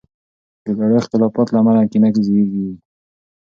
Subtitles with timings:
[0.63, 2.67] د زړو اختلافاتو له امله کینه زیږیږي.